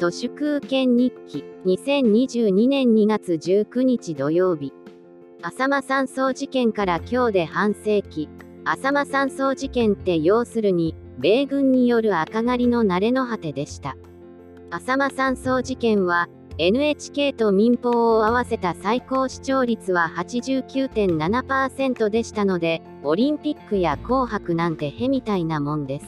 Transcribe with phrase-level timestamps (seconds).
[0.00, 4.72] 都市空権日記2022年2月19日土曜日。
[5.42, 8.30] 浅間山荘事件から今日で半世紀。
[8.64, 13.98] 浅間山荘事件って要するに米軍による赤狩りの慣れの果てでした。
[14.70, 26.06] 浅間山荘事件は NHK と民放を合わせた最高視聴率は89.7%でしたのでオリンピックや紅白なんてへみたいなもんです。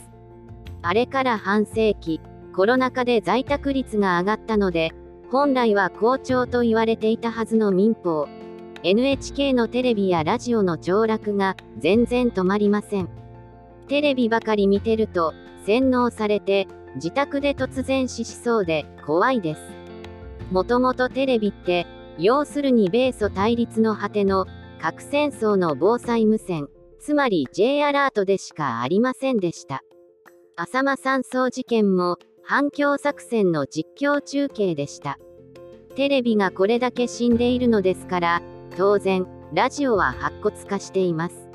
[0.80, 2.22] あれから半世紀。
[2.54, 4.92] コロナ禍で在宅率が上がったので
[5.30, 8.28] 本来は好調と言われていたはずの民放
[8.82, 13.08] NHK のテレビやラジオの凋落が全然止まりません。
[13.88, 15.34] テレビばかり見てると
[15.64, 19.60] 洗脳されて自宅で突然死しそうで怖いです。
[20.50, 21.86] もともとテレビって
[22.18, 24.46] 要するに米ソ対立の果ての
[24.80, 29.82] 核戦争の防災無線つまり J アラートでしかありませんでした。
[30.56, 32.18] 浅間山荘事件も
[32.54, 35.18] 反響作戦の実況中継でした。
[35.96, 38.42] テレビがこれだけ死んでいるのですから
[38.76, 41.48] 当然ラジオは白骨化しています。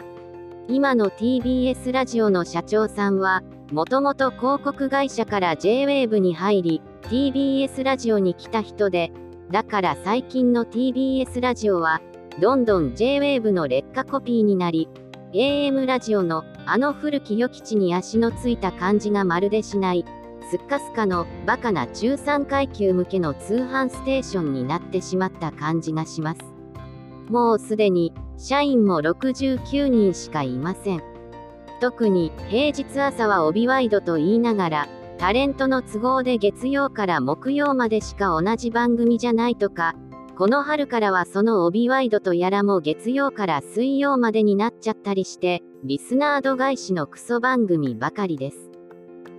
[0.68, 9.12] 今の TBS ラジオの社長さんはもともと広告会社から JWAVE に入り TBS ラジオに来た人で
[9.52, 12.02] だから最近の TBS ラジオは
[12.42, 14.90] どんどん JWAVE の劣化コピーになり
[15.34, 20.04] AM ラジオのあの古き良き地に足のついた感じがまるでしない。
[20.50, 26.42] すっかすかのバカな中産階級向けの通販ステーションになってしまった感じがします。
[27.30, 31.02] もうすでに社員も69人しかいません。
[31.80, 34.88] 特に平日朝は帯ワイドと言いながら
[35.18, 39.96] タレントの都合で月曜から木曜までしか同じ番組じゃないとか
[40.38, 48.67] この春からはその帯ワイドとやらも月曜から水曜までになっちゃったりしてリスナー度外視のクソ番組ばかりです。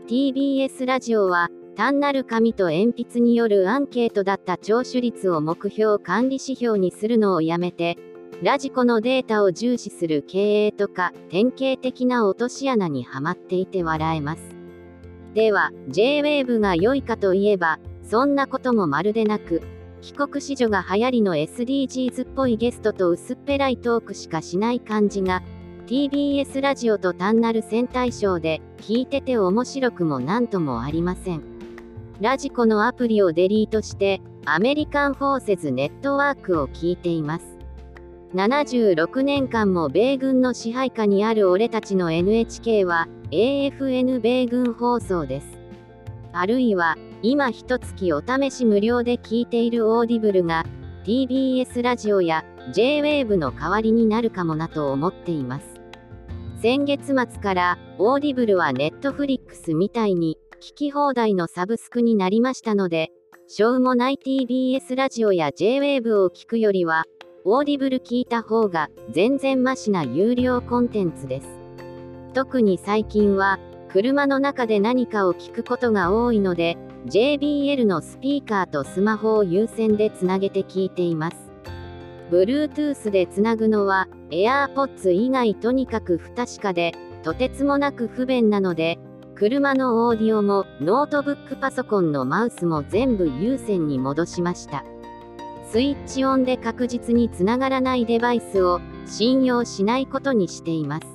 [0.09, 7.99] TBS ラジオは単なる紙と鉛筆によるアンケートだった聴取率を目標管理指標にするのをやめて
[8.43, 14.41] ラジコのデータを重視する経営とか典型的な落とし穴にはまっていて笑えます。
[15.35, 19.61] では JWAVE が良いかといえばそんなこともまるでなく
[20.01, 25.43] 帰国子女が流行りの SDGs っぽいゲストと薄っぺらいトークしかしない感じが
[25.89, 31.43] TBS ラジオと単なる戦隊ショーで聞いてて面白くも何ともありません。
[32.21, 37.57] ラジコのアプリをデリートしてアメリカンフォーセズネットワークを聞いています。
[38.35, 45.59] 76年間も米軍の支配下にある俺たちの NHK は AFN 米軍放送です。
[46.35, 50.67] あるいは今一月お試し無料で聞いている Audible が
[51.05, 52.45] TBS ラジオや
[52.75, 55.78] J-WAVE の代わりになるかもなと思っています。
[56.61, 63.13] 先月末から Audible は Netflix みたいに聞き放題のサブスクになりましたので、
[63.47, 67.05] しょうもない TBS ラジオや J-WAVE を聞くよりは、
[67.45, 71.49] Audible 聞いた方が全然マシな有料コンテンツです。
[72.35, 76.77] 特に最近は、車の中で何かを聞くことが多いので、
[77.07, 81.48] JBL のスピーカーとスマホを優先でつなげて聞いています。
[82.31, 88.99] Bluetooth でつなぐのは AirPods 以外とにかく不確かで、とてつもなく不便なので、
[89.35, 94.85] 車のオーディオもノートブックパソコンのマウスも全部有線に戻しました。
[95.71, 101.07] スイッチオンで確実につながらないデバイスを信用しないことにしています。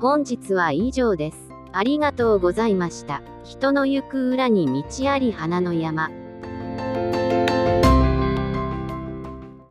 [0.00, 1.48] 本日は以上です。
[1.72, 3.22] ありがとうございました。
[3.44, 6.10] 人の行く裏に道あり花の山。